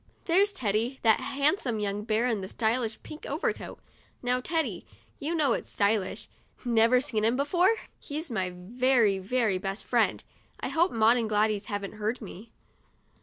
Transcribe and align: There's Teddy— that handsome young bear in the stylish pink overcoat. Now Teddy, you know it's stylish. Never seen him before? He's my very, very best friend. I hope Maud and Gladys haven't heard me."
There's 0.25 0.51
Teddy— 0.51 0.97
that 1.03 1.19
handsome 1.19 1.77
young 1.79 2.03
bear 2.05 2.25
in 2.25 2.41
the 2.41 2.47
stylish 2.47 2.97
pink 3.03 3.27
overcoat. 3.27 3.79
Now 4.23 4.41
Teddy, 4.41 4.83
you 5.19 5.35
know 5.35 5.53
it's 5.53 5.69
stylish. 5.69 6.27
Never 6.65 6.99
seen 6.99 7.23
him 7.23 7.35
before? 7.35 7.69
He's 7.99 8.31
my 8.31 8.51
very, 8.57 9.19
very 9.19 9.59
best 9.59 9.85
friend. 9.85 10.23
I 10.59 10.69
hope 10.69 10.91
Maud 10.91 11.17
and 11.17 11.29
Gladys 11.29 11.67
haven't 11.67 11.97
heard 11.97 12.19
me." 12.19 12.51